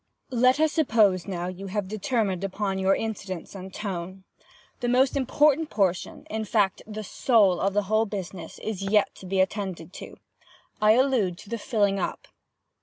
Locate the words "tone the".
3.71-4.89